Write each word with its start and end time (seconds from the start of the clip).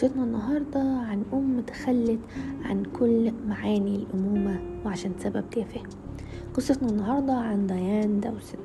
قصتنا 0.00 0.24
النهاردة 0.24 0.80
عن 0.80 1.22
أم 1.32 1.60
تخلت 1.60 2.18
عن 2.64 2.82
كل 2.82 3.32
معاني 3.48 3.96
الأمومة 3.96 4.60
وعشان 4.84 5.12
سبب 5.18 5.44
تافه. 5.50 5.80
قصتنا 6.54 6.88
النهاردة 6.88 7.32
عن 7.32 7.66
ديان 7.66 8.20
داوسن 8.20 8.58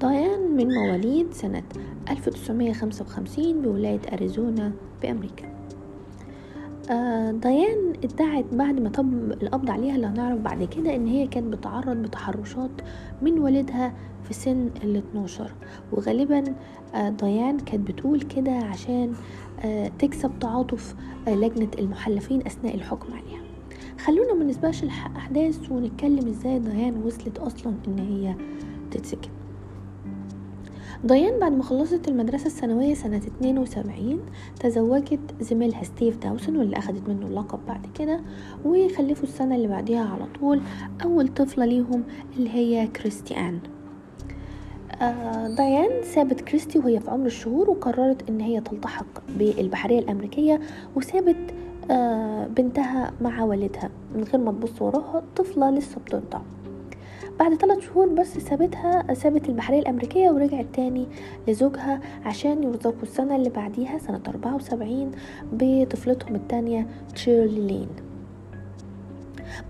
ديان 0.00 0.56
من 0.56 0.68
مواليد 0.74 1.32
سنة 1.32 1.62
1955 2.10 3.62
بولاية 3.62 4.00
أريزونا 4.12 4.72
بأمريكا. 5.02 5.61
ديان 7.30 7.92
ادعت 8.04 8.44
بعد 8.52 8.80
ما 8.80 8.88
تم 8.88 9.32
القبض 9.42 9.70
عليها 9.70 9.94
اللي 9.96 10.06
هنعرف 10.06 10.38
بعد 10.40 10.64
كده 10.64 10.94
إن 10.94 11.06
هي 11.06 11.26
كانت 11.26 11.46
بتعرض 11.56 11.96
بتحرشات 11.96 12.70
من 13.22 13.38
والدها 13.38 13.92
في 14.24 14.34
سن 14.34 14.70
ال 14.84 14.96
12 14.96 15.52
وغالبا 15.92 16.44
آه 16.94 17.08
ديان 17.08 17.58
كانت 17.58 17.88
بتقول 17.90 18.20
كده 18.20 18.52
عشان 18.52 19.12
آه 19.64 19.88
تكسب 19.98 20.30
تعاطف 20.40 20.94
آه 21.28 21.34
لجنة 21.34 21.68
المحلفين 21.78 22.40
أثناء 22.46 22.74
الحكم 22.74 23.12
عليها. 23.12 23.42
خلونا 23.98 24.34
ما 24.34 24.44
نسبقش 24.44 24.82
الاحداث 24.82 25.70
ونتكلم 25.72 26.28
إزاي 26.28 26.58
ديان 26.58 27.02
وصلت 27.04 27.38
أصلا 27.38 27.74
إن 27.88 27.98
هي 27.98 28.34
تتسجن. 28.90 29.30
ديان 31.04 31.38
بعد 31.38 31.52
ما 31.52 31.62
خلصت 31.62 32.08
المدرسة 32.08 32.46
الثانوية 32.46 32.94
سنة 32.94 33.16
72 33.16 34.20
تزوجت 34.60 35.20
زميلها 35.40 35.82
ستيف 35.84 36.16
داوسون 36.16 36.56
واللي 36.56 36.78
أخدت 36.78 37.08
منه 37.08 37.26
اللقب 37.26 37.58
بعد 37.68 37.86
كده 37.98 38.20
وخلفوا 38.64 39.22
السنة 39.24 39.54
اللي 39.56 39.68
بعديها 39.68 40.04
على 40.04 40.26
طول 40.40 40.60
أول 41.04 41.28
طفلة 41.28 41.64
ليهم 41.64 42.02
اللي 42.36 42.50
هي 42.50 42.86
كريستي 42.86 43.36
آن. 43.36 43.58
آه 45.02 45.48
ديان 45.48 45.90
سابت 46.02 46.40
كريستي 46.40 46.78
وهي 46.78 47.00
في 47.00 47.10
عمر 47.10 47.26
الشهور 47.26 47.70
وقررت 47.70 48.28
إن 48.30 48.40
هي 48.40 48.60
تلتحق 48.60 49.06
بالبحرية 49.38 49.98
الأمريكية 49.98 50.60
وسابت 50.96 51.54
آه 51.90 52.46
بنتها 52.46 53.12
مع 53.20 53.44
والدها 53.44 53.90
من 54.14 54.24
غير 54.24 54.38
ما 54.40 54.52
تبص 54.52 54.82
وراها 54.82 55.22
طفلة 55.36 55.70
لسه 55.70 56.00
بترضع 56.06 56.40
بعد 57.40 57.54
ثلاث 57.54 57.78
شهور 57.78 58.08
بس 58.08 58.38
سابتها 58.38 59.14
سابت 59.14 59.48
البحرية 59.48 59.78
الأمريكية 59.78 60.30
ورجعت 60.30 60.66
تاني 60.72 61.06
لزوجها 61.48 62.00
عشان 62.24 62.62
يرزقوا 62.62 63.02
السنة 63.02 63.36
اللي 63.36 63.50
بعديها 63.50 63.98
سنة 63.98 64.20
أربعة 64.28 64.54
وسبعين 64.56 65.10
بطفلتهم 65.52 66.34
التانية 66.34 66.86
تشيرلي 67.14 67.66
لين 67.66 67.88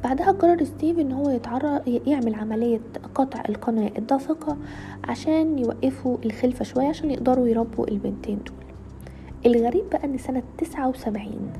بعدها 0.05 0.33
قرر 0.33 0.65
ستيف 0.65 0.99
إن 0.99 1.13
هو 1.13 1.31
يتعرض 1.31 2.01
يعمل 2.07 2.35
عملية 2.35 2.81
قطع 3.15 3.43
القناة 3.49 3.91
الدافقة 3.99 4.57
عشان 5.05 5.59
يوقفوا 5.59 6.17
الخلفة 6.25 6.65
شوية 6.65 6.89
عشان 6.89 7.11
يقدروا 7.11 7.49
يربوا 7.49 7.89
البنتين 7.89 8.39
دول. 8.47 8.57
الغريب 9.47 9.85
بقى 9.91 10.05
إن 10.05 10.19
سنة 10.19 10.43
تسعة 10.59 10.89
وسبعين 10.89 11.51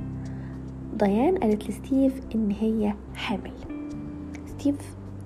ديان 0.99 1.39
قالت 1.39 1.71
لستيف 1.71 2.21
إن 2.35 2.51
هي 2.51 2.95
حامل. 3.15 3.53
ستيف 4.47 4.77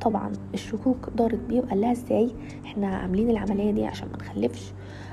طبعا 0.06 0.32
الشكوك 0.54 1.08
دارت 1.16 1.38
بيه 1.48 1.60
وقال 1.60 1.80
لها 1.80 1.92
إزاي؟ 1.92 2.30
إحنا 2.64 2.86
عاملين 2.86 3.30
العملية 3.30 3.70
دي 3.70 3.86
عشان 3.86 4.08
ما 4.08 4.16
نخلفش 4.16 4.72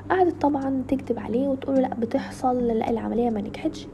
قعدت 0.10 0.42
طبعا 0.42 0.84
تكذب 0.88 1.20
عليه 1.20 1.48
وتقوله 1.48 1.80
لأ 1.82 1.94
بتحصل 1.96 2.68
لأ 2.68 2.90
العملية 2.90 3.30
ما 3.30 3.42
نجحتش. 3.42 3.88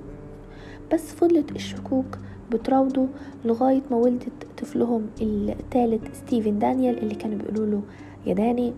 بس 0.94 1.12
فضلت 1.16 1.52
الشكوك 1.52 2.18
بتراوده 2.52 3.06
لغاية 3.46 3.82
ما 3.92 3.98
ولدت 3.98 4.48
طفلهم 4.58 5.06
الثالث 5.22 6.18
ستيفن 6.20 6.60
دانيال 6.60 6.98
اللي 7.00 7.16
كانوا 7.16 7.38
بيقولوا 7.38 7.66
له 7.66 7.82
يا 8.26 8.34
داني 8.34 8.74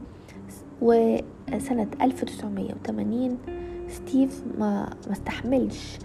وسنة 0.81 1.87
1980 2.01 3.37
ستيف 3.89 4.43
ما 4.59 4.89
ما 5.07 5.11
استحملش 5.11 5.97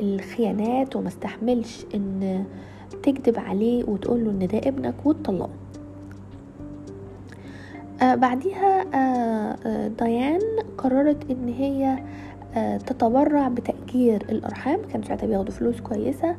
الخيانات 0.00 0.96
وما 0.96 1.08
استحملش 1.08 1.84
إن 1.94 2.44
تكذب 3.02 3.38
عليه 3.38 3.84
وتقول 3.84 4.24
له 4.24 4.30
إن 4.30 4.46
ده 4.46 4.58
ابنك 4.58 4.94
وتطلقوا. 5.06 5.50
بعديها 8.02 8.82
آه 8.94 9.56
آه 9.66 9.88
ديان 9.88 10.40
قررت 10.78 11.30
إن 11.30 11.48
هي 11.48 11.98
آه 12.54 12.76
تتبرع 12.76 13.48
بتأجير 13.48 14.22
الأرحام 14.30 14.80
كانوا 14.92 15.06
ساعتها 15.06 15.26
بياخدوا 15.26 15.52
فلوس 15.54 15.80
كويسة 15.80 16.36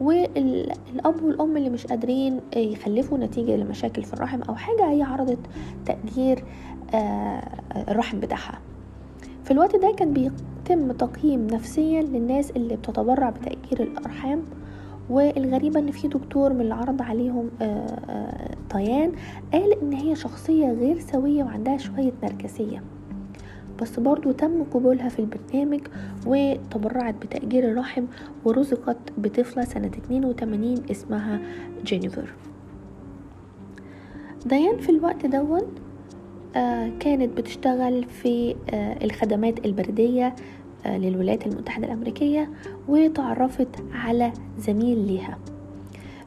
والأب 0.00 1.22
والأم 1.22 1.56
اللي 1.56 1.70
مش 1.70 1.86
قادرين 1.86 2.40
يخلفوا 2.56 3.18
نتيجة 3.18 3.56
لمشاكل 3.56 4.02
في 4.02 4.12
الرحم 4.14 4.42
أو 4.42 4.54
حاجة 4.54 4.90
هي 4.90 5.02
عرضت 5.02 5.38
تأجير 5.86 6.44
آه 6.94 7.42
الرحم 7.88 8.20
بتاعها. 8.20 8.58
في 9.44 9.50
الوقت 9.50 9.76
ده 9.76 9.92
كان 9.96 10.12
بيتم 10.12 10.92
تقييم 10.92 11.46
نفسيا 11.46 12.02
للناس 12.02 12.50
اللي 12.50 12.76
بتتبرع 12.76 13.30
بتأجير 13.30 13.82
الأرحام 13.82 14.42
والغريبة 15.10 15.80
إن 15.80 15.90
في 15.90 16.08
دكتور 16.08 16.52
من 16.52 16.60
اللي 16.60 16.74
عرض 16.74 17.02
عليهم 17.02 17.50
طيان 18.70 19.12
قال 19.52 19.82
إن 19.82 19.92
هي 19.92 20.16
شخصية 20.16 20.72
غير 20.72 20.98
سوية 20.98 21.44
وعندها 21.44 21.76
شوية 21.76 22.12
نرجسية 22.22 22.82
بس 23.82 24.00
برضو 24.00 24.32
تم 24.32 24.62
قبولها 24.62 25.08
في 25.08 25.18
البرنامج 25.18 25.80
وتبرعت 26.26 27.14
بتأجير 27.14 27.70
الرحم 27.70 28.04
ورزقت 28.44 28.96
بطفلة 29.18 29.64
سنة 29.64 29.86
82 30.04 30.74
اسمها 30.90 31.40
جينيفر. 31.84 32.34
ديان 34.46 34.78
في 34.78 34.88
الوقت 34.88 35.26
دون 35.26 35.62
كانت 37.00 37.38
بتشتغل 37.38 38.04
في 38.04 38.56
الخدمات 39.02 39.66
البريدية 39.66 40.34
للولايات 40.86 41.46
المتحدة 41.46 41.86
الأمريكية 41.86 42.50
وتعرفت 42.88 43.68
على 43.92 44.32
زميل 44.58 44.98
ليها. 45.06 45.38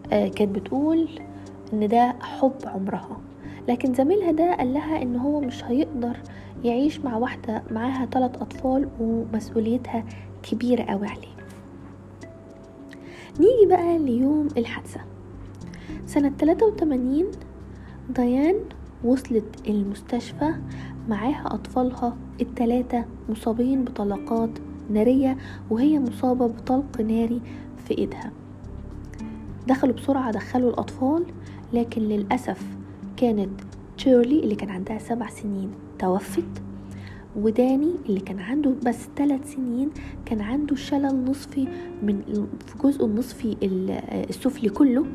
كانت 0.09 0.55
بتقول 0.55 1.09
إن 1.73 1.87
ده 1.87 2.15
حب 2.21 2.53
عمرها. 2.65 3.17
لكن 3.69 3.93
زميلها 3.93 4.31
ده 4.31 4.55
قال 4.55 4.73
لها 4.73 5.01
إن 5.01 5.15
هو 5.15 5.39
مش 5.41 5.63
هيقدر 5.63 6.17
يعيش 6.63 6.99
مع 6.99 7.17
واحدة 7.17 7.63
معاها 7.71 8.05
ثلاث 8.05 8.41
أطفال 8.41 8.89
ومسؤوليتها 8.99 10.03
كبيرة 10.43 10.83
قوي 10.83 11.07
عليه. 11.07 11.37
نيجي 13.39 13.65
بقى 13.69 13.97
ليوم 13.97 14.47
الحادثة. 14.57 14.99
سنة 16.05 16.29
83 16.39 17.25
ديان 18.09 18.55
وصلت 19.03 19.67
المستشفى 19.69 20.53
معاها 21.07 21.43
أطفالها 21.53 22.17
التلاتة 22.41 23.05
مصابين 23.29 23.83
بطلقات 23.83 24.49
نارية 24.89 25.37
وهي 25.69 25.99
مصابة 25.99 26.47
بطلق 26.47 27.01
ناري 27.01 27.41
في 27.85 27.97
إيدها. 27.97 28.31
دخلوا 29.67 29.93
بسرعة 29.93 30.31
دخلوا 30.31 30.69
الأطفال 30.69 31.25
لكن 31.73 32.01
للأسف 32.01 32.77
كانت 33.17 33.49
تشيرلي 33.97 34.39
اللي 34.39 34.55
كان 34.55 34.69
عندها 34.69 34.97
سبع 34.97 35.29
سنين 35.29 35.71
توفت 35.99 36.61
وداني 37.35 37.91
اللي 38.09 38.19
كان 38.19 38.39
عنده 38.39 38.73
بس 38.85 39.07
ثلاث 39.15 39.53
سنين 39.53 39.89
كان 40.25 40.41
عنده 40.41 40.75
شلل 40.75 41.23
نصفي 41.25 41.67
من 42.03 42.21
في 42.67 42.77
جزء 42.83 43.05
النصفي 43.05 43.57
السفلي 44.29 44.69
كله. 44.69 45.05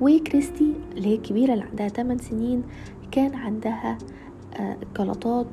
وكريستي 0.00 0.72
اللي 0.96 1.08
هي 1.08 1.14
الكبيرة 1.14 1.52
اللي 1.52 1.64
عندها 1.64 1.88
8 1.88 2.22
سنين 2.22 2.62
كان 3.10 3.34
عندها 3.34 3.98
جلطات 4.98 5.46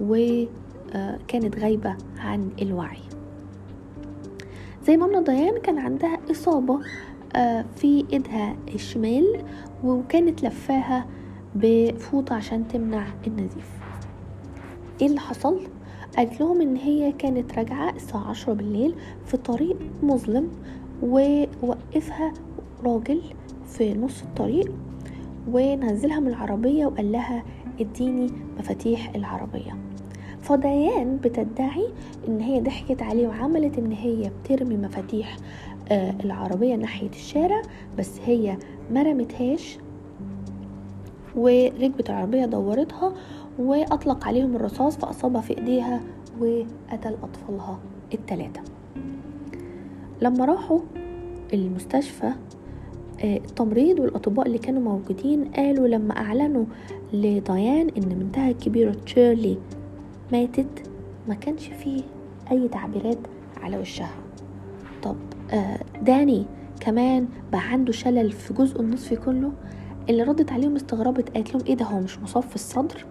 وكانت 0.00 1.58
غايبة 1.58 1.96
عن 2.18 2.50
الوعي 2.62 2.98
زي 4.86 4.96
ما 4.96 5.20
ديان 5.20 5.58
كان 5.58 5.78
عندها 5.78 6.18
إصابة 6.30 6.78
في 7.76 8.04
إيدها 8.12 8.56
الشمال 8.74 9.44
وكانت 9.84 10.44
لفاها 10.44 11.06
بفوطة 11.54 12.34
عشان 12.34 12.68
تمنع 12.68 13.06
النزيف 13.26 13.70
إيه 15.00 15.06
اللي 15.06 15.20
حصل؟ 15.20 15.60
قالت 16.16 16.40
لهم 16.40 16.60
إن 16.60 16.76
هي 16.76 17.12
كانت 17.12 17.58
راجعة 17.58 17.90
الساعة 17.90 18.30
عشرة 18.30 18.52
بالليل 18.52 18.94
في 19.26 19.36
طريق 19.36 19.76
مظلم 20.02 20.48
ووقفها 21.02 22.32
راجل 22.84 23.22
في 23.66 23.94
نص 23.94 24.22
الطريق 24.22 24.72
ونزلها 25.52 26.20
من 26.20 26.28
العربية 26.28 26.86
وقال 26.86 27.12
لها 27.12 27.42
اديني 27.80 28.30
مفاتيح 28.58 29.14
العربية. 29.14 29.76
فديان 30.42 31.16
بتدعي 31.16 31.88
إن 32.28 32.40
هي 32.40 32.60
ضحكت 32.60 33.02
عليه 33.02 33.28
وعملت 33.28 33.78
إن 33.78 33.92
هي 33.92 34.30
بترمي 34.44 34.76
مفاتيح 34.76 35.36
آه 35.88 36.14
العربية 36.24 36.74
ناحية 36.74 37.08
الشارع 37.10 37.62
بس 37.98 38.20
هي 38.26 38.56
ما 38.90 39.02
رمتهاش. 39.02 39.78
وركبت 41.36 42.10
العربية 42.10 42.44
دورتها 42.44 43.12
وأطلق 43.58 44.26
عليهم 44.26 44.56
الرصاص 44.56 44.96
فأصابها 44.96 45.40
في 45.40 45.58
إيديها 45.58 46.00
وقتل 46.40 47.16
أطفالها 47.22 47.78
التلاتة. 48.14 48.60
لما 50.22 50.44
راحوا 50.44 50.80
المستشفى 51.54 52.32
التمريض 53.24 54.00
والأطباء 54.00 54.46
اللي 54.46 54.58
كانوا 54.58 54.82
موجودين 54.82 55.44
قالوا 55.44 55.88
لما 55.88 56.16
أعلنوا 56.16 56.64
لديان 57.12 57.88
إن 57.96 58.02
بنتها 58.02 58.50
الكبيرة 58.50 58.92
تشيرلي 59.06 59.58
ماتت 60.32 60.88
ما 61.28 61.34
كانش 61.34 61.66
فيه 61.66 62.02
أي 62.50 62.68
تعبيرات 62.68 63.18
على 63.62 63.78
وشها. 63.78 64.10
طب 65.02 65.16
آه 65.50 65.78
داني 66.02 66.46
كمان 66.80 67.28
بقى 67.52 67.60
عنده 67.60 67.92
شلل 67.92 68.32
في 68.32 68.54
جزء 68.54 68.80
النصفي 68.80 69.16
كله 69.16 69.52
اللي 70.08 70.22
ردت 70.22 70.52
عليهم 70.52 70.76
استغربت 70.76 71.30
قالت 71.30 71.54
لهم 71.54 71.64
إيه 71.66 71.74
ده 71.74 71.84
هو 71.84 72.00
مش 72.00 72.18
مصاب 72.18 72.42
في 72.42 72.54
الصدر 72.54 73.04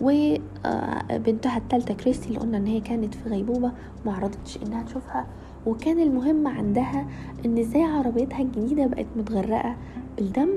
وبنتها 0.00 1.56
التالتة 1.56 1.94
كريستي 1.94 2.28
اللي 2.28 2.38
قلنا 2.38 2.58
إن 2.58 2.66
هي 2.66 2.80
كانت 2.80 3.14
في 3.14 3.28
غيبوبة 3.28 3.72
معرضتش 4.06 4.58
إنها 4.66 4.82
تشوفها. 4.82 5.26
وكان 5.68 6.00
المهم 6.00 6.46
عندها 6.46 7.06
إن 7.46 7.58
إزاي 7.58 7.82
عربيتها 7.82 8.42
الجديدة 8.42 8.86
بقت 8.86 9.06
متغرقة 9.16 9.76
بالدم 10.16 10.48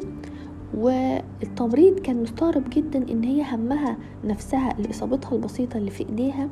والتمريض 0.77 1.99
كان 1.99 2.23
مستغرب 2.23 2.63
جدا 2.69 3.11
إن 3.11 3.23
هي 3.23 3.43
همها 3.55 3.97
نفسها 4.25 4.73
لاصابتها 4.79 5.31
البسيطة 5.35 5.77
اللي 5.77 5.91
في 5.91 6.09
إيديها 6.09 6.49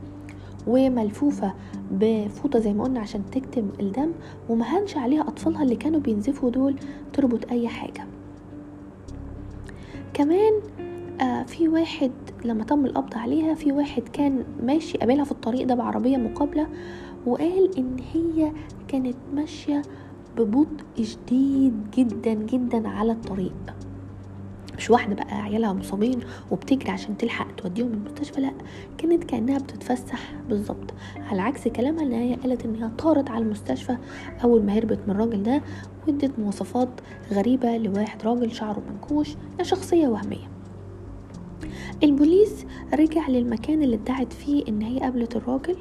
وملفوفة 0.68 1.54
بفوطة 1.92 2.60
زي 2.60 2.74
ما 2.74 2.84
قلنا 2.84 3.00
عشان 3.00 3.22
تكتم 3.32 3.70
الدم 3.80 4.12
ومهنش 4.50 4.98
عليها 4.98 5.22
أطفالها 5.22 5.64
اللي 5.64 5.76
كانوا 5.76 6.00
بينزفوا 6.00 6.50
دول 6.50 6.76
تربط 7.14 7.52
أي 7.52 7.68
حاجة. 7.68 8.06
كمان 10.14 10.54
آه 11.22 11.44
في 11.44 11.68
واحد 11.68 12.12
لما 12.46 12.64
تم 12.64 12.86
القبض 12.86 13.18
عليها 13.18 13.54
في 13.54 13.72
واحد 13.72 14.02
كان 14.14 14.44
ماشي 14.64 14.98
قابلها 14.98 15.24
في 15.24 15.32
الطريق 15.32 15.68
ده 15.68 15.76
بعربية 15.76 16.18
مقابلة 16.18 16.68
وقال 17.25 17.77
إن 17.77 17.95
هي 18.13 18.51
كانت 18.88 19.16
ماشية 19.33 19.81
ببطء 20.38 21.04
شديد 21.04 21.74
جدا 21.98 22.33
جدا 22.33 22.89
على 22.89 23.12
الطريق. 23.12 23.54
مش 24.77 24.89
واحدة 24.89 25.16
بقى 25.16 25.42
عيالها 25.42 25.74
مصابين 25.74 26.19
وبتجري 26.51 26.92
عشان 26.92 27.18
تلحق 27.18 27.51
توديهم 27.56 27.94
المستشفى 27.94 28.42
لا 28.42 28.51
كانت 28.98 29.24
كأنها 29.24 29.57
بتتفسح 29.57 30.33
بالظبط. 30.50 30.94
على 31.31 31.42
عكس 31.42 31.68
كلامها 31.68 32.04
إن 32.04 32.12
هي 32.12 32.36
قالت 32.36 32.66
إن 32.66 32.75
هي 32.75 32.89
طارت 32.98 33.30
على 33.30 33.44
المستشفى 33.45 33.98
أول 34.44 34.63
ما 34.63 34.74
هربت 34.77 35.00
من 35.07 35.16
الراجل 35.16 35.44
ده 35.44 35.62
وادت 36.07 36.39
مواصفات 36.39 36.89
غريبة 37.31 37.77
لواحد 37.77 38.24
راجل 38.24 38.51
شعره 38.51 38.81
منكوش 38.92 39.30
شخصية 39.62 40.07
وهمية. 40.07 40.48
البوليس 42.04 42.66
رجع 42.94 43.30
للمكان 43.30 43.84
اللي 43.84 43.96
ادعت 43.96 44.34
فيه 44.34 44.63
إن 44.68 44.81
هي 44.81 45.00
قابلت 45.00 45.36
الراجل. 45.36 45.78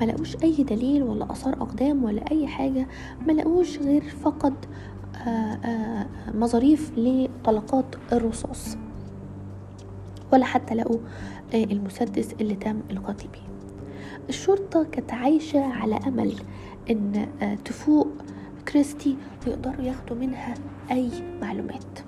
ما 0.00 0.04
لقوش 0.04 0.36
أي 0.42 0.52
دليل 0.62 1.02
ولا 1.02 1.32
آثار 1.32 1.52
أقدام 1.52 2.04
ولا 2.04 2.30
أي 2.30 2.46
حاجة. 2.46 2.86
ما 3.26 3.32
لقوش 3.32 3.78
غير 3.78 4.02
فقط 4.02 4.52
مظاريف 6.34 6.92
لطلقات 6.96 7.86
الرصاص. 8.12 8.76
ولا 10.32 10.44
حتى 10.44 10.74
لقوا 10.74 10.98
المسدس 11.54 12.32
اللي 12.40 12.54
تم 12.54 12.80
القتل 12.90 13.28
بيه. 13.28 13.52
الشرطة 14.28 14.84
كانت 14.84 15.12
عايشة 15.12 15.64
على 15.64 15.94
أمل 16.06 16.34
إن 16.90 17.28
تفوق 17.64 18.08
كريستي 18.68 19.16
ويقدروا 19.46 19.82
ياخدوا 19.82 20.16
منها 20.16 20.54
أي 20.90 21.10
معلومات. 21.40 21.98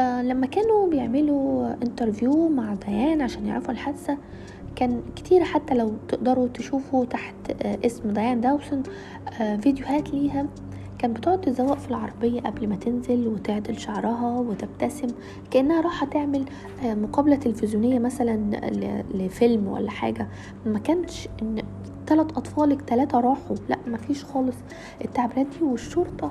آه 0.00 0.22
لما 0.22 0.46
كانوا 0.46 0.88
بيعملوا 0.90 1.72
interview 1.82 2.48
مع 2.48 2.74
ديان 2.74 3.22
عشان 3.22 3.46
يعرفوا 3.46 3.72
الحادثة 3.72 4.18
كان 4.76 5.02
كتير 5.16 5.44
حتى 5.44 5.74
لو 5.74 5.92
تقدروا 6.08 6.48
تشوفوا 6.48 7.04
تحت 7.04 7.34
آه 7.62 7.78
اسم 7.86 8.10
ديان 8.10 8.40
داوسون 8.40 8.82
آه 9.40 9.56
فيديوهات 9.56 10.10
ليها 10.10 10.46
كان 10.98 11.12
بتقعد 11.12 11.40
تزوق 11.40 11.78
في 11.78 11.90
العربية 11.90 12.40
قبل 12.40 12.68
ما 12.68 12.76
تنزل 12.76 13.28
وتعدل 13.28 13.78
شعرها 13.78 14.38
وتبتسم 14.38 15.06
كأنها 15.50 15.80
رايحة 15.80 16.06
تعمل 16.06 16.44
مقابلة 16.84 17.36
تلفزيونية 17.36 17.98
مثلا 17.98 18.40
لفيلم 19.14 19.68
ولا 19.68 19.90
حاجة. 19.90 20.28
ما 20.66 20.78
كانش 20.78 21.28
إن 21.42 21.62
ثلاث 22.06 22.26
أطفالك 22.36 22.80
ثلاثة 22.82 23.20
راحوا 23.20 23.56
لأ 23.68 23.78
ما 23.86 23.96
فيش 23.96 24.24
خالص. 24.24 24.56
التعبيرات 25.04 25.46
دي 25.58 25.64
والشرطة 25.64 26.30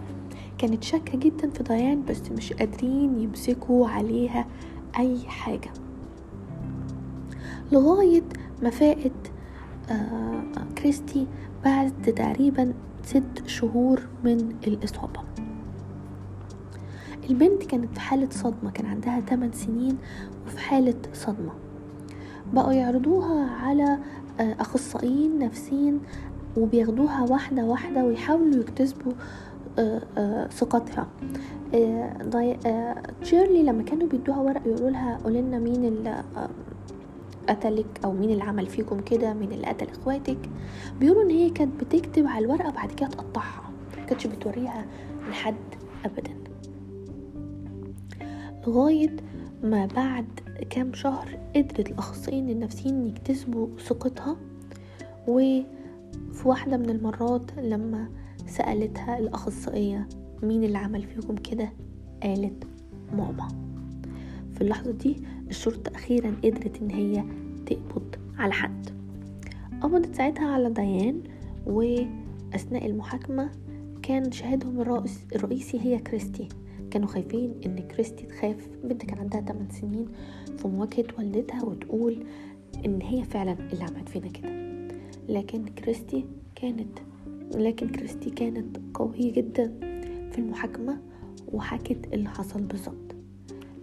كانت 0.58 0.84
شاكة 0.84 1.18
جدا 1.18 1.50
في 1.50 1.64
ديان 1.64 2.06
بس 2.06 2.32
مش 2.32 2.54
قادرين 2.54 3.20
يمسكوا 3.20 3.88
عليها 3.88 4.46
أي 4.98 5.20
حاجة. 5.28 5.72
لغاية 7.72 8.24
ما 8.64 8.70
فاقت 8.70 9.32
آه 9.90 10.44
كريستي 10.78 11.28
بعد 11.66 11.94
تقريبا 12.16 12.74
ست 13.04 13.44
شهور 13.48 14.02
من 14.24 14.56
الإصابة. 14.68 15.20
البنت 17.30 17.64
كانت 17.64 17.94
في 17.94 18.00
حالة 18.00 18.30
صدمة 18.30 18.72
كان 18.72 18.86
عندها 18.86 19.20
8 19.20 19.54
سنين 19.54 19.98
وفي 20.46 20.60
حالة 20.60 20.96
صدمة. 21.14 21.52
بقوا 22.54 22.74
يعرضوها 22.74 23.50
على 23.50 24.00
أخصائيين 24.40 25.40
نفسيين 25.40 26.00
وبياخدوها 26.58 27.22
واحدة 27.22 27.66
واحدة 27.66 28.06
ويحاولوا 28.06 28.60
يكتسبوا 28.62 29.14
ثقتها. 30.50 31.08
تشيرلي 33.22 33.64
لما 33.64 33.84
كانوا 33.84 34.08
بيدوها 34.08 34.40
ورق 34.40 34.68
يقولوا 34.68 34.90
لها 34.90 35.18
قولي 35.24 35.42
لنا 35.42 35.60
مين 35.60 35.86
اللي 35.86 36.24
قتلك 37.50 38.00
أو 38.06 38.12
مين 38.14 38.30
اللي 38.30 38.44
عمل 38.44 38.66
فيكم 38.66 39.00
كده 39.00 39.34
مين 39.34 39.52
اللي 39.52 39.68
قتل 39.68 39.88
إخواتك. 39.90 40.38
بيقولوا 41.00 41.24
إن 41.24 41.30
هي 41.30 41.50
كانت 41.50 41.84
بتكتب 41.84 42.28
على 42.28 42.46
الورقة 42.46 42.70
بعد 42.72 42.92
كده 42.92 43.10
تقطعها. 43.10 43.70
كانتش 44.08 44.28
بتوريها 44.28 44.86
لحد 45.30 45.56
ابدا. 46.06 46.34
لغاية 48.68 49.16
ما 49.64 49.86
بعد 49.86 50.26
كام 50.70 50.94
شهر 50.94 51.40
قدرت 51.56 51.90
الأخصائيين 51.90 52.50
النفسيين 52.50 53.08
يكتسبوا 53.08 53.68
ثقتها 53.80 54.38
وفي 55.28 55.66
واحدة 56.46 56.78
من 56.78 56.90
المرات 56.90 57.58
لما 57.58 58.08
سألتها 58.54 59.20
الأخصائية 59.20 60.08
مين 60.44 60.64
اللي 60.64 60.78
عمل 60.78 61.04
فيكم 61.04 61.36
كده؟ 61.36 61.70
قالت 62.24 62.64
ماما. 63.14 63.48
في 64.54 64.62
اللحظة 64.62 64.92
دي 64.92 65.18
الشرطة 65.50 65.96
أخيرا 65.96 66.36
قدرت 66.44 66.82
إن 66.82 66.90
هي 66.92 67.24
تقبض 67.66 68.16
على 68.38 68.54
حد. 68.54 68.90
قبضت 69.82 70.16
ساعتها 70.16 70.48
على 70.48 70.70
ديان 70.70 71.24
وأثناء 71.66 72.86
المحاكمة 72.86 73.50
كان 74.04 74.32
شاهدهم 74.32 74.82
الرئيس 74.82 75.20
الرئيسي 75.36 75.80
هي 75.80 75.98
كريستي. 75.98 76.48
كانوا 76.92 77.08
خايفين 77.08 77.54
إن 77.66 77.80
كريستي 77.80 78.26
تخاف. 78.26 78.70
بنت 78.84 79.06
كان 79.06 79.20
عندها 79.20 79.42
8 79.42 79.70
سنين 79.72 80.08
في 80.58 80.68
مواجهة 80.68 81.06
والدتها 81.18 81.64
وتقول 81.64 82.24
إن 82.86 83.02
هي 83.02 83.24
فعلا 83.24 83.58
اللي 83.74 83.84
عملت 83.84 84.10
فينا 84.10 84.28
كده. 84.28 84.50
لكن 85.30 85.66
كريستي 85.66 86.26
كانت 86.56 87.00
لكن 87.56 87.90
كريستي 87.90 88.30
كانت 88.30 88.78
قوية 88.94 89.34
جدا 89.34 89.74
في 90.32 90.38
المحاكمة 90.38 90.98
وحكت 91.54 92.14
اللي 92.14 92.30
حصل 92.30 92.62
بالظبط. 92.62 93.16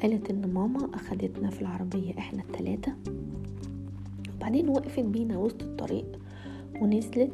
قالت 0.02 0.30
إن 0.30 0.52
ماما 0.52 0.88
أخدتنا 0.94 1.50
في 1.50 1.60
العربية 1.62 2.18
إحنا 2.18 2.42
التلاتة. 2.42 2.92
وبعدين 4.36 4.68
وقفت 4.68 5.00
بينا 5.00 5.38
وسط 5.38 5.62
الطريق 5.62 6.18
ونزلت 6.80 7.32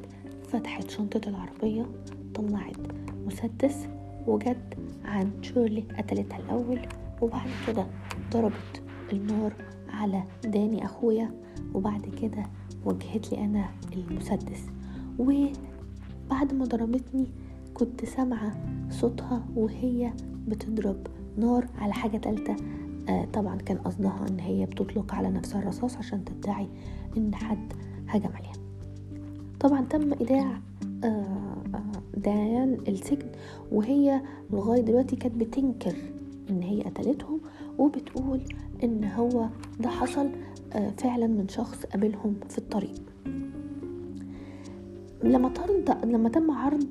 فتحت 0.48 0.90
شنطة 0.90 1.28
العربية 1.28 1.86
طلعت 2.34 2.76
مسدس 3.26 3.86
وجت 4.26 4.76
عن 5.04 5.30
شيرلي 5.42 5.84
قتلتها 5.98 6.38
الأول. 6.38 6.78
وبعد 7.22 7.48
كده 7.66 7.86
ضربت 8.32 8.82
النار 9.12 9.52
على 9.88 10.22
داني 10.44 10.84
أخويا. 10.84 11.30
وبعد 11.74 12.06
كده 12.22 12.42
وجهت 12.84 13.32
لي 13.32 13.44
أنا 13.44 13.68
المسدس. 13.92 14.66
وبعد 16.26 16.54
ما 16.54 16.64
ضربتني 16.64 17.26
كنت 17.74 18.04
سامعة 18.04 18.52
صوتها 18.90 19.46
وهي 19.56 20.12
بتضرب 20.48 21.06
نار 21.38 21.66
على 21.78 21.92
حاجة 21.92 22.16
تالتة. 22.16 22.56
آه 23.08 23.24
طبعا 23.32 23.56
كان 23.56 23.78
قصدها 23.78 24.26
إن 24.30 24.40
هي 24.40 24.66
بتطلق 24.66 25.14
على 25.14 25.30
نفسها 25.30 25.62
الرصاص 25.62 25.96
عشان 25.96 26.24
تدعي 26.24 26.66
إن 27.16 27.34
حد 27.34 27.72
هجم 28.08 28.30
عليها. 28.34 28.52
طبعا 29.60 29.80
تم 29.80 30.12
إيداع 30.12 30.60
آه 31.04 31.06
آه 31.74 31.92
ديان 32.16 32.78
السجن 32.88 33.26
وهي 33.72 34.20
لغاية 34.52 34.80
دلوقتي 34.80 35.16
كانت 35.16 35.34
بتنكر 35.36 35.94
إن 36.50 36.62
هي 36.62 36.82
قتلتهم 36.82 37.40
وبتقول 37.78 38.40
إن 38.84 39.04
هو 39.04 39.46
ده 39.80 39.88
حصل 39.88 40.28
آه 40.72 40.90
فعلا 40.90 41.26
من 41.26 41.48
شخص 41.48 41.86
قابلهم 41.86 42.34
في 42.48 42.58
الطريق. 42.58 43.02
لما 45.22 45.48
طرد 45.48 45.98
لما 46.04 46.28
تم 46.28 46.50
عرض 46.50 46.86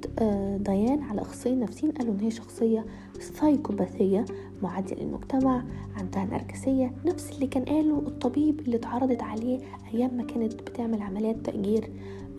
ديان 0.64 1.04
على 1.04 1.22
اخصائيين 1.22 1.60
نفسيين 1.60 1.92
قالوا 1.92 2.14
إن 2.14 2.20
هي 2.20 2.32
شخصية 2.32 2.86
سايكوباثيه 3.20 4.26
معاديه 4.64 4.96
للمجتمع 4.96 5.64
عندها 5.98 6.26
نرجسيه 6.26 6.94
نفس 7.06 7.32
اللي 7.32 7.48
كان 7.48 7.64
قاله 7.66 7.98
الطبيب 8.00 8.60
اللي 8.60 8.76
اتعرضت 8.78 9.24
عليه 9.24 9.60
أيام 9.94 10.18
ما 10.18 10.24
كانت 10.24 10.54
بتعمل 10.54 11.02
عمليات 11.02 11.36
تأجير 11.44 11.90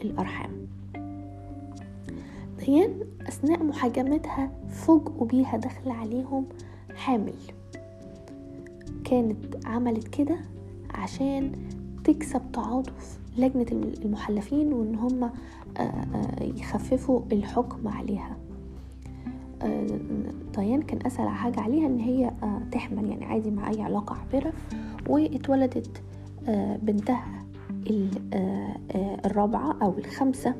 الأرحام. 0.05 0.50
ديان 2.66 3.00
أثناء 3.28 3.62
محاكمتها 3.62 4.50
فوجئوا 4.71 5.26
بيها 5.26 5.57
داخله 5.57 5.95
عليهم 5.95 6.45
حامل. 6.95 7.35
كانت 9.05 9.66
عملت 9.66 10.09
كده 10.09 10.37
عشان 10.95 11.52
تكسب 12.05 12.43
تعاطف 12.52 13.19
لجنة 13.38 13.66
المحلفين 14.05 14.73
وإن 14.73 14.95
هم 14.95 15.31
يخففوا 16.40 17.21
الحكم 17.33 17.88
عليها. 17.88 18.37
ديان 20.56 20.83
كان 20.83 21.06
أسهل 21.06 21.28
حاجة 21.28 21.61
عليها 21.61 21.87
إن 21.87 21.99
هي 21.99 22.30
تحمل 22.73 23.09
يعني 23.09 23.25
عادي 23.25 23.50
مع 23.50 23.71
أي 23.71 23.83
علاقة 23.83 24.16
عابرة. 24.16 24.52
واتولدت 25.09 26.02
بنتها 26.83 27.45
الرابعة 29.25 29.78
أو 29.83 29.99
الخامسة. 29.99 30.54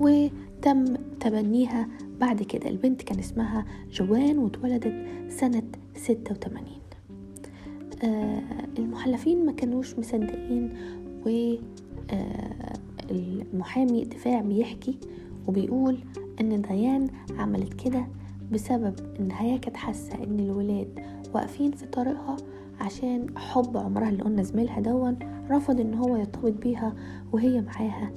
وتم 0.00 0.84
تبنيها 1.20 1.88
بعد 2.20 2.42
كده. 2.42 2.70
البنت 2.70 3.02
كان 3.02 3.18
اسمها 3.18 3.64
جوان 3.92 4.38
واتولدت 4.38 5.06
سنة 5.28 5.62
ستة 5.94 6.34
وتمانين. 6.34 6.82
المحلفين 8.78 9.46
ما 9.46 9.52
كانوش 9.52 9.98
مصدقين 9.98 10.72
والمحامي 13.12 14.02
الدفاع 14.02 14.40
بيحكي 14.40 14.98
وبيقول 15.48 15.98
إن 16.40 16.62
ديان 16.62 17.08
عملت 17.38 17.74
كده 17.74 18.06
بسبب 18.52 18.94
إن 19.20 19.30
هي 19.32 19.58
كانت 19.58 19.76
حاسة 19.76 20.14
إن 20.24 20.40
الولاد 20.40 20.88
واقفين 21.34 21.70
في 21.72 21.86
طريقها 21.86 22.36
عشان 22.80 23.26
حب 23.38 23.76
عمرها 23.76 24.08
اللي 24.08 24.22
قلنا 24.22 24.42
زميلها 24.42 24.80
دون 24.80 25.18
رفض 25.50 25.80
إن 25.80 25.94
هو 25.94 26.16
يرتبط 26.16 26.52
بيها 26.62 26.94
وهي 27.32 27.60
معاها 27.60 28.10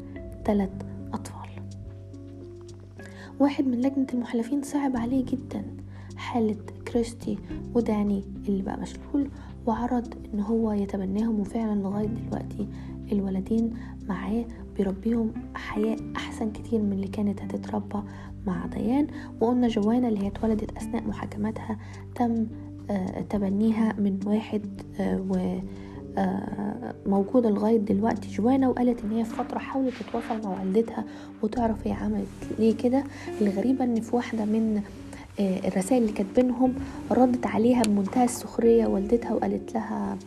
ثلاث 0.46 0.70
أطفال. 1.14 1.36
واحد 3.40 3.68
من 3.68 3.78
لجنة 3.82 4.08
المحلفين 4.14 4.62
صعب 4.62 4.98
عليه 4.98 5.26
جدا 5.26 5.64
حالة 6.18 6.56
كريستي 6.88 7.38
وداني 7.74 8.24
اللي 8.48 8.62
بقى 8.64 8.80
مشلول 8.82 9.30
وعرض 9.68 10.14
إن 10.34 10.40
هو 10.40 10.72
يتبناهم 10.72 11.40
وفعلا 11.40 11.80
لغاية 11.82 12.08
دلوقتي 12.08 12.68
الولدين 13.12 13.74
معاه 14.10 14.46
بيربيهم 14.78 15.32
حياة 15.56 15.98
أحسن 16.16 16.52
كتير 16.52 16.82
من 16.82 16.94
اللي 16.94 17.08
كانت 17.08 17.42
هتتربى 17.42 18.00
مع 18.48 18.66
ديان. 18.66 19.08
وقلنا 19.42 19.68
جوانا 19.68 20.08
اللي 20.08 20.24
هي 20.24 20.28
اتولدت 20.28 20.78
أثناء 20.78 21.04
محاكماتها 21.08 21.78
تم 22.16 22.48
تبنيها 23.30 23.94
من 24.00 24.20
واحد 24.26 24.82
و 25.00 25.58
موجودة 27.06 27.50
لغاية 27.50 27.78
دلوقتي 27.78 28.30
جوانا 28.30 28.68
وقالت 28.70 29.04
إن 29.04 29.12
هي 29.12 29.26
في 29.26 29.36
فترة 29.36 29.60
حاولت 29.60 29.94
تتواصل 30.00 30.42
مع 30.44 30.60
والدتها 30.60 31.06
وتعرف 31.44 31.88
هي 31.88 31.92
عملت 31.92 32.28
ليه 32.60 32.78
كده. 32.78 33.04
الغريبة 33.42 33.84
إن 33.86 34.02
في 34.02 34.16
واحدة 34.16 34.46
من 34.46 34.82
الرسائل 35.40 36.02
اللي 36.02 36.14
كانت 36.14 36.36
بينهم 36.40 36.74
ردت 37.12 37.46
عليها 37.48 37.82
بمنتهى 37.82 38.24
السخرية 38.26 38.88
والدتها 38.88 39.34
وقالت 39.34 39.74
لها 39.74 40.18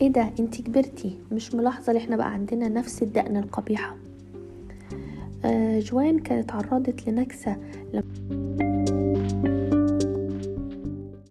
إيه 0.00 0.08
ده؟ 0.08 0.30
انتي 0.40 0.62
كبرتي. 0.62 1.18
مش 1.32 1.54
ملاحظة 1.54 1.92
ان 1.92 1.96
إحنا 1.96 2.16
بقى 2.16 2.32
عندنا 2.32 2.68
نفس 2.68 3.02
الدقن 3.02 3.36
القبيحة. 3.36 3.96
جوان 5.78 6.18
كانت 6.18 6.52
عرضت 6.52 7.08
لنكسة 7.08 7.56
لما 7.92 8.04